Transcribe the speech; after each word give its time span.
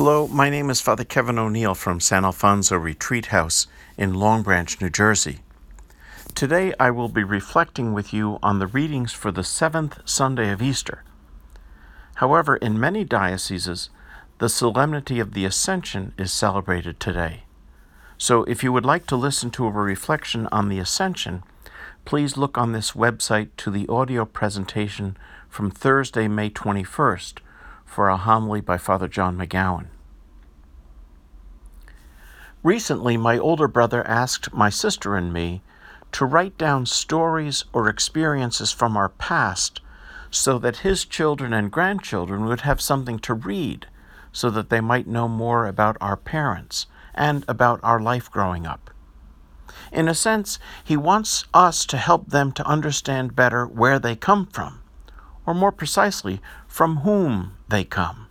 Hello, 0.00 0.28
my 0.28 0.48
name 0.48 0.70
is 0.70 0.80
Father 0.80 1.02
Kevin 1.02 1.40
O'Neill 1.40 1.74
from 1.74 1.98
San 1.98 2.24
Alfonso 2.24 2.76
Retreat 2.76 3.26
House 3.26 3.66
in 3.96 4.14
Long 4.14 4.44
Branch, 4.44 4.80
New 4.80 4.90
Jersey. 4.90 5.40
Today 6.36 6.72
I 6.78 6.92
will 6.92 7.08
be 7.08 7.24
reflecting 7.24 7.92
with 7.92 8.12
you 8.12 8.38
on 8.40 8.60
the 8.60 8.68
readings 8.68 9.12
for 9.12 9.32
the 9.32 9.42
seventh 9.42 9.98
Sunday 10.04 10.52
of 10.52 10.62
Easter. 10.62 11.02
However, 12.14 12.54
in 12.58 12.78
many 12.78 13.02
dioceses, 13.02 13.90
the 14.38 14.48
solemnity 14.48 15.18
of 15.18 15.34
the 15.34 15.44
Ascension 15.44 16.12
is 16.16 16.32
celebrated 16.32 17.00
today. 17.00 17.42
So 18.16 18.44
if 18.44 18.62
you 18.62 18.72
would 18.72 18.86
like 18.86 19.06
to 19.08 19.16
listen 19.16 19.50
to 19.50 19.66
a 19.66 19.72
reflection 19.72 20.46
on 20.52 20.68
the 20.68 20.78
Ascension, 20.78 21.42
please 22.04 22.36
look 22.36 22.56
on 22.56 22.70
this 22.70 22.92
website 22.92 23.48
to 23.56 23.72
the 23.72 23.88
audio 23.88 24.24
presentation 24.24 25.16
from 25.48 25.72
Thursday, 25.72 26.28
May 26.28 26.50
21st 26.50 27.38
for 27.88 28.08
a 28.08 28.16
homily 28.16 28.60
by 28.60 28.76
Father 28.76 29.08
John 29.08 29.36
McGowan. 29.36 29.86
Recently, 32.62 33.16
my 33.16 33.38
older 33.38 33.66
brother 33.66 34.06
asked 34.06 34.52
my 34.52 34.68
sister 34.68 35.16
and 35.16 35.32
me 35.32 35.62
to 36.12 36.26
write 36.26 36.58
down 36.58 36.84
stories 36.86 37.64
or 37.72 37.88
experiences 37.88 38.72
from 38.72 38.96
our 38.96 39.08
past 39.08 39.80
so 40.30 40.58
that 40.58 40.78
his 40.78 41.04
children 41.04 41.52
and 41.52 41.72
grandchildren 41.72 42.44
would 42.44 42.60
have 42.60 42.80
something 42.80 43.18
to 43.20 43.34
read 43.34 43.86
so 44.32 44.50
that 44.50 44.68
they 44.68 44.80
might 44.80 45.06
know 45.06 45.26
more 45.26 45.66
about 45.66 45.96
our 46.00 46.16
parents 46.16 46.86
and 47.14 47.44
about 47.48 47.80
our 47.82 48.00
life 48.00 48.30
growing 48.30 48.66
up. 48.66 48.90
In 49.90 50.08
a 50.08 50.14
sense, 50.14 50.58
he 50.84 50.96
wants 50.96 51.46
us 51.54 51.86
to 51.86 51.96
help 51.96 52.28
them 52.28 52.52
to 52.52 52.66
understand 52.66 53.34
better 53.34 53.66
where 53.66 53.98
they 53.98 54.14
come 54.14 54.46
from 54.46 54.82
or 55.48 55.54
more 55.54 55.72
precisely, 55.72 56.42
from 56.78 56.98
whom 56.98 57.56
they 57.68 57.82
come. 57.82 58.28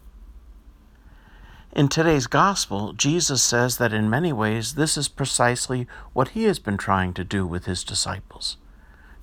In 1.74 1.90
today's 1.90 2.28
gospel, 2.28 2.94
Jesus 2.94 3.44
says 3.44 3.78
that 3.78 3.92
in 3.92 4.10
many 4.10 4.32
ways 4.32 4.76
this 4.76 4.96
is 4.96 5.10
precisely 5.10 5.86
what 6.14 6.30
he 6.30 6.46
has 6.46 6.58
been 6.58 6.78
trying 6.78 7.14
to 7.16 7.26
do 7.26 7.46
with 7.46 7.66
his 7.66 7.84
disciples 7.84 8.56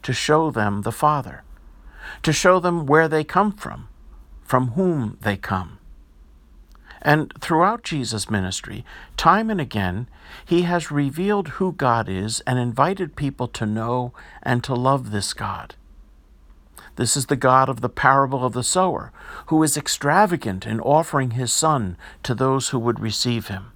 to 0.03 0.13
show 0.13 0.51
them 0.51 0.83
the 0.83 0.93
Father, 0.93 1.43
to 2.23 2.35
show 2.35 2.61
them 2.61 2.85
where 2.85 3.09
they 3.09 3.25
come 3.25 3.51
from, 3.51 3.89
from 4.43 4.73
whom 4.73 5.17
they 5.23 5.39
come. 5.39 5.79
And 7.01 7.33
throughout 7.41 7.83
Jesus' 7.83 8.29
ministry, 8.29 8.85
time 9.17 9.49
and 9.49 9.59
again, 9.59 10.07
he 10.45 10.63
has 10.65 10.91
revealed 10.91 11.57
who 11.57 11.73
God 11.73 12.11
is 12.11 12.43
and 12.47 12.59
invited 12.59 13.17
people 13.17 13.49
to 13.49 13.65
know 13.65 14.13
and 14.43 14.63
to 14.65 14.75
love 14.75 15.13
this 15.13 15.33
God. 15.33 15.77
This 16.97 17.17
is 17.17 17.27
the 17.27 17.37
God 17.37 17.69
of 17.69 17.81
the 17.81 17.89
parable 17.89 18.45
of 18.45 18.53
the 18.53 18.63
sower, 18.63 19.13
who 19.47 19.63
is 19.63 19.77
extravagant 19.77 20.67
in 20.67 20.81
offering 20.81 21.33
his 21.33 21.53
son 21.53 21.97
to 22.23 22.35
those 22.35 22.69
who 22.69 22.79
would 22.79 23.01
receive 23.01 23.49
him. 23.49 23.73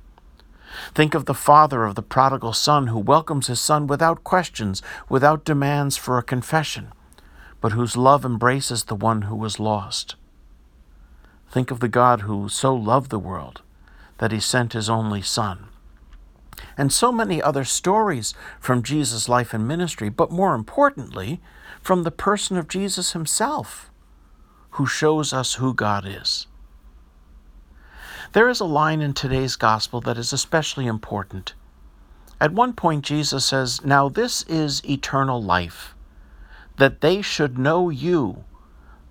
Think 0.94 1.14
of 1.14 1.24
the 1.24 1.34
father 1.34 1.84
of 1.84 1.94
the 1.94 2.02
prodigal 2.02 2.52
son 2.52 2.86
who 2.88 2.98
welcomes 2.98 3.48
his 3.48 3.60
son 3.60 3.86
without 3.86 4.22
questions, 4.22 4.82
without 5.08 5.44
demands 5.44 5.96
for 5.96 6.18
a 6.18 6.22
confession, 6.22 6.92
but 7.60 7.72
whose 7.72 7.96
love 7.96 8.24
embraces 8.24 8.84
the 8.84 8.94
one 8.94 9.22
who 9.22 9.34
was 9.34 9.58
lost. 9.58 10.14
Think 11.50 11.70
of 11.70 11.80
the 11.80 11.88
God 11.88 12.20
who 12.20 12.48
so 12.48 12.74
loved 12.74 13.10
the 13.10 13.18
world 13.18 13.62
that 14.18 14.32
he 14.32 14.40
sent 14.40 14.74
his 14.74 14.88
only 14.88 15.22
son. 15.22 15.68
And 16.78 16.92
so 16.92 17.12
many 17.12 17.42
other 17.42 17.64
stories 17.64 18.32
from 18.60 18.82
Jesus' 18.82 19.28
life 19.28 19.52
and 19.52 19.68
ministry, 19.68 20.08
but 20.08 20.30
more 20.30 20.54
importantly, 20.54 21.40
from 21.82 22.04
the 22.04 22.10
person 22.10 22.56
of 22.56 22.68
Jesus 22.68 23.12
himself, 23.12 23.90
who 24.70 24.86
shows 24.86 25.32
us 25.32 25.54
who 25.54 25.74
God 25.74 26.06
is. 26.06 26.46
There 28.32 28.48
is 28.48 28.60
a 28.60 28.64
line 28.64 29.00
in 29.00 29.12
today's 29.12 29.56
gospel 29.56 30.00
that 30.02 30.18
is 30.18 30.32
especially 30.32 30.86
important. 30.86 31.54
At 32.40 32.52
one 32.52 32.74
point, 32.74 33.04
Jesus 33.04 33.44
says, 33.44 33.84
Now 33.84 34.08
this 34.08 34.42
is 34.44 34.84
eternal 34.88 35.42
life, 35.42 35.94
that 36.76 37.00
they 37.00 37.22
should 37.22 37.58
know 37.58 37.90
you, 37.90 38.44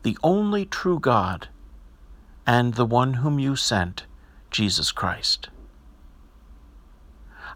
the 0.04 0.18
only 0.24 0.66
true 0.66 1.00
God, 1.00 1.50
and 2.46 2.76
the 2.76 2.86
one 2.86 3.16
whom 3.16 3.40
you 3.40 3.58
sent, 3.58 4.06
Jesus 4.52 4.94
Christ. 4.94 5.50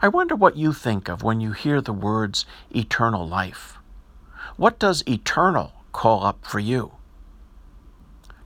I 0.04 0.08
wonder 0.08 0.36
what 0.36 0.58
you 0.58 0.74
think 0.74 1.08
of 1.10 1.22
when 1.22 1.42
you 1.42 1.52
hear 1.52 1.80
the 1.80 1.94
words 1.94 2.46
eternal 2.76 3.28
life. 3.28 3.78
What 4.58 4.80
does 4.80 5.04
eternal 5.08 5.74
call 5.92 6.26
up 6.26 6.44
for 6.44 6.60
you? 6.60 6.94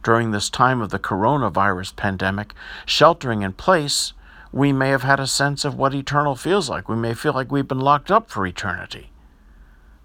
During 0.03 0.31
this 0.31 0.49
time 0.49 0.81
of 0.81 0.89
the 0.89 0.99
coronavirus 0.99 1.95
pandemic, 1.95 2.53
sheltering 2.85 3.41
in 3.41 3.53
place, 3.53 4.11
we 4.51 4.73
may 4.73 4.89
have 4.89 5.03
had 5.03 5.19
a 5.19 5.27
sense 5.27 5.63
of 5.63 5.75
what 5.75 5.95
eternal 5.95 6.35
feels 6.35 6.69
like. 6.69 6.89
We 6.89 6.97
may 6.97 7.13
feel 7.13 7.33
like 7.33 7.51
we've 7.51 7.67
been 7.67 7.79
locked 7.79 8.11
up 8.11 8.29
for 8.29 8.45
eternity. 8.45 9.11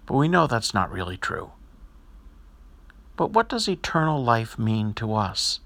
But 0.05 0.15
we 0.15 0.29
know 0.29 0.47
that's 0.47 0.73
not 0.73 0.91
really 0.91 1.17
true. 1.17 1.51
But 3.17 3.31
what 3.31 3.49
does 3.49 3.67
eternal 3.67 4.23
life 4.23 4.57
mean 4.57 4.93
to 4.95 5.13
us? 5.13 5.59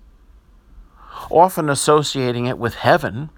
Often 1.30 1.70
associating 1.70 2.48
it 2.48 2.58
with 2.58 2.76
heaven, 2.76 3.30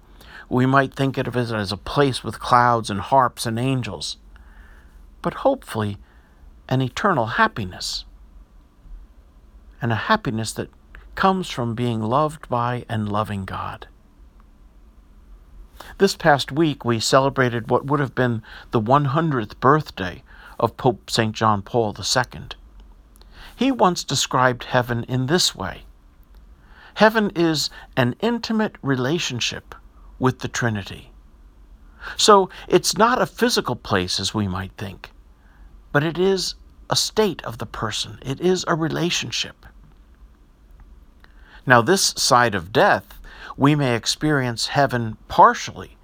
we 0.48 0.64
might 0.66 0.94
think 0.94 1.18
of 1.18 1.36
it 1.36 1.36
as 1.36 1.72
a 1.72 1.76
place 1.76 2.24
with 2.24 2.40
clouds 2.40 2.90
and 2.90 3.00
harps 3.00 3.44
and 3.44 3.58
angels. 3.58 4.16
But 5.20 5.34
hopefully, 5.34 5.98
an 6.68 6.80
eternal 6.80 7.26
happiness, 7.26 8.04
and 9.80 9.92
a 9.92 9.96
happiness 9.96 10.52
that 10.52 10.70
comes 11.14 11.50
from 11.50 11.74
being 11.74 12.00
loved 12.00 12.48
by 12.48 12.84
and 12.88 13.10
loving 13.10 13.44
God. 13.44 13.88
This 15.98 16.16
past 16.16 16.52
week, 16.52 16.84
we 16.84 17.00
celebrated 17.00 17.70
what 17.70 17.86
would 17.86 18.00
have 18.00 18.14
been 18.14 18.42
the 18.70 18.80
100th 18.80 19.58
birthday 19.60 20.22
of 20.58 20.76
Pope 20.76 21.10
St. 21.10 21.34
John 21.34 21.62
Paul 21.62 21.94
II. 21.98 22.42
He 23.54 23.72
once 23.72 24.04
described 24.04 24.64
heaven 24.64 25.04
in 25.04 25.26
this 25.26 25.54
way 25.54 25.82
Heaven 26.94 27.30
is 27.36 27.70
an 27.96 28.16
intimate 28.20 28.76
relationship 28.82 29.74
with 30.18 30.40
the 30.40 30.48
Trinity. 30.48 31.12
So 32.16 32.48
it's 32.66 32.96
not 32.96 33.20
a 33.20 33.26
physical 33.26 33.76
place 33.76 34.18
as 34.18 34.34
we 34.34 34.48
might 34.48 34.72
think 34.72 35.10
but 35.92 36.04
it 36.04 36.18
is 36.18 36.54
a 36.90 36.96
state 36.96 37.42
of 37.44 37.58
the 37.58 37.66
person, 37.66 38.18
it 38.22 38.40
is 38.40 38.64
a 38.68 38.74
relationship. 38.74 39.66
Now, 41.66 41.82
this 41.82 42.14
side 42.16 42.54
of 42.54 42.72
death, 42.72 43.20
we 43.56 43.74
may 43.74 43.94
experience 43.94 44.68
heaven 44.68 45.16
partially 45.28 45.96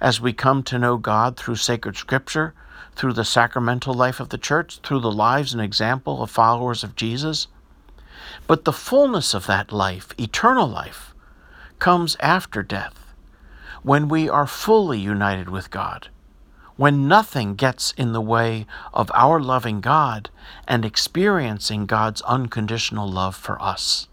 as 0.00 0.20
we 0.20 0.32
come 0.32 0.62
to 0.64 0.78
know 0.78 0.96
God 0.96 1.36
through 1.36 1.56
sacred 1.56 1.96
scripture, 1.96 2.54
through 2.94 3.14
the 3.14 3.24
sacramental 3.24 3.94
life 3.94 4.20
of 4.20 4.28
the 4.28 4.38
church, 4.38 4.78
through 4.78 5.00
the 5.00 5.10
lives 5.10 5.52
and 5.52 5.62
example 5.62 6.22
of 6.22 6.30
followers 6.30 6.84
of 6.84 6.96
Jesus. 6.96 7.48
But 8.46 8.64
the 8.64 8.72
fullness 8.72 9.34
of 9.34 9.46
that 9.46 9.72
life, 9.72 10.14
eternal 10.18 10.68
life, 10.68 11.14
comes 11.78 12.16
after 12.20 12.62
death, 12.62 12.99
when 13.82 14.08
we 14.08 14.28
are 14.28 14.46
fully 14.46 14.98
united 14.98 15.48
with 15.48 15.70
God 15.70 16.08
when 16.80 17.06
nothing 17.06 17.54
gets 17.56 17.92
in 17.98 18.14
the 18.14 18.22
way 18.22 18.66
of 18.94 19.10
our 19.12 19.38
loving 19.38 19.82
God 19.82 20.30
and 20.66 20.82
experiencing 20.82 21.84
God's 21.84 22.22
unconditional 22.22 23.06
love 23.06 23.36
for 23.36 23.60
us. 23.60 24.08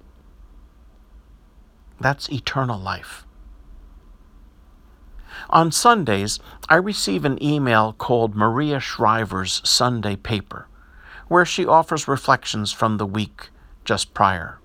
That's 1.98 2.30
eternal 2.30 2.78
life. 2.78 3.26
On 5.50 5.72
Sundays, 5.72 6.42
I 6.68 6.76
receive 6.76 7.24
an 7.24 7.42
email 7.42 7.94
called 7.94 8.36
Maria 8.36 8.82
Shriver's 8.82 9.62
Sunday 9.64 10.18
Paper, 10.18 10.68
where 11.30 11.46
she 11.46 11.66
offers 11.66 12.06
reflections 12.06 12.74
from 12.74 12.98
the 12.98 13.06
week 13.06 13.48
just 13.86 14.14
prior. 14.14 14.60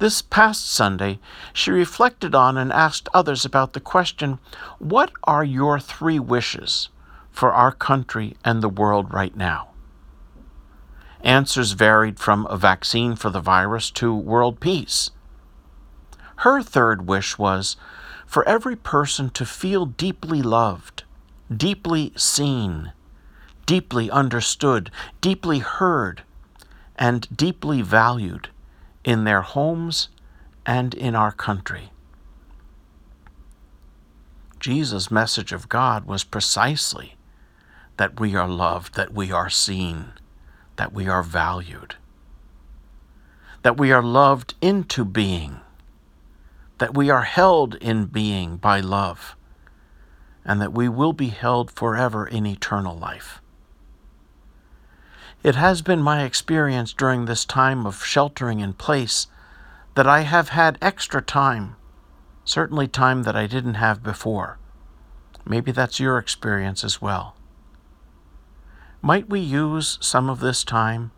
This 0.00 0.22
past 0.22 0.64
Sunday, 0.64 1.20
she 1.52 1.70
reflected 1.70 2.34
on 2.34 2.56
and 2.56 2.72
asked 2.72 3.10
others 3.12 3.44
about 3.44 3.74
the 3.74 3.80
question 3.80 4.38
What 4.78 5.12
are 5.24 5.44
your 5.44 5.78
three 5.78 6.18
wishes 6.18 6.88
for 7.30 7.52
our 7.52 7.70
country 7.70 8.34
and 8.42 8.62
the 8.62 8.70
world 8.70 9.12
right 9.12 9.36
now? 9.36 9.68
Answers 11.20 11.72
varied 11.72 12.18
from 12.18 12.46
a 12.46 12.56
vaccine 12.56 13.14
for 13.14 13.28
the 13.28 13.42
virus 13.42 13.90
to 13.90 14.14
world 14.14 14.58
peace. 14.58 15.10
Her 16.36 16.62
third 16.62 17.06
wish 17.06 17.36
was 17.36 17.76
for 18.26 18.42
every 18.48 18.76
person 18.76 19.28
to 19.28 19.44
feel 19.44 19.84
deeply 19.84 20.40
loved, 20.40 21.04
deeply 21.54 22.14
seen, 22.16 22.92
deeply 23.66 24.10
understood, 24.10 24.90
deeply 25.20 25.58
heard, 25.58 26.22
and 26.96 27.28
deeply 27.36 27.82
valued 27.82 28.48
in 29.10 29.24
their 29.24 29.42
homes 29.42 30.08
and 30.64 30.94
in 30.94 31.14
our 31.14 31.32
country. 31.32 31.90
Jesus' 34.58 35.10
message 35.10 35.52
of 35.52 35.68
God 35.68 36.04
was 36.04 36.24
precisely 36.24 37.16
that 37.96 38.20
we 38.20 38.34
are 38.34 38.48
loved, 38.48 38.94
that 38.94 39.12
we 39.12 39.32
are 39.32 39.50
seen, 39.50 40.12
that 40.76 40.92
we 40.92 41.08
are 41.08 41.22
valued, 41.22 41.96
that 43.62 43.76
we 43.76 43.90
are 43.90 44.02
loved 44.02 44.54
into 44.60 45.04
being 45.04 45.60
that 46.80 46.94
we 46.94 47.10
are 47.10 47.22
held 47.22 47.74
in 47.74 48.06
being 48.06 48.56
by 48.56 48.80
love, 48.80 49.36
and 50.46 50.62
that 50.62 50.72
we 50.72 50.88
will 50.88 51.12
be 51.12 51.28
held 51.28 51.70
forever 51.70 52.26
in 52.26 52.46
eternal 52.46 52.96
life. 52.96 53.42
It 55.42 55.54
has 55.54 55.80
been 55.80 56.02
my 56.02 56.22
experience 56.24 56.92
during 56.92 57.24
this 57.24 57.46
time 57.46 57.86
of 57.86 58.04
sheltering 58.04 58.60
in 58.60 58.74
place 58.74 59.26
that 59.94 60.06
I 60.06 60.20
have 60.20 60.50
had 60.50 60.76
extra 60.82 61.22
time, 61.22 61.76
certainly 62.44 62.86
time 62.86 63.22
that 63.22 63.34
I 63.34 63.46
didn't 63.46 63.74
have 63.74 64.02
before. 64.02 64.58
Maybe 65.46 65.72
that's 65.72 65.98
your 65.98 66.18
experience 66.18 66.84
as 66.84 67.00
well. 67.00 67.36
Might 69.00 69.30
we 69.30 69.40
use 69.40 69.96
some 70.02 70.28
of 70.28 70.40
this 70.40 70.62
time 70.62 71.10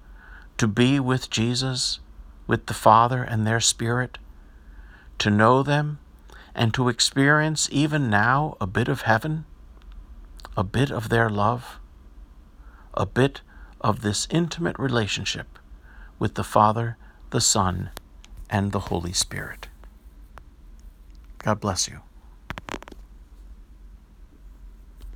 to 0.56 0.68
be 0.68 1.00
with 1.00 1.28
Jesus, 1.28 1.98
with 2.46 2.66
the 2.66 2.74
Father 2.74 3.24
and 3.24 3.44
their 3.44 3.58
Spirit, 3.58 4.18
to 5.18 5.30
know 5.30 5.64
them, 5.64 5.98
and 6.54 6.72
to 6.74 6.88
experience 6.88 7.68
even 7.72 8.08
now 8.08 8.56
a 8.60 8.68
bit 8.68 8.86
of 8.86 9.02
heaven, 9.02 9.46
a 10.56 10.62
bit 10.62 10.92
of 10.92 11.08
their 11.08 11.28
love, 11.28 11.80
a 12.94 13.04
bit 13.04 13.40
of 13.82 14.02
this 14.02 14.26
intimate 14.30 14.78
relationship 14.78 15.58
with 16.18 16.34
the 16.34 16.44
Father, 16.44 16.96
the 17.30 17.40
Son, 17.40 17.90
and 18.48 18.72
the 18.72 18.80
Holy 18.80 19.12
Spirit. 19.12 19.68
God 21.38 21.60
bless 21.60 21.88
you. 21.88 22.00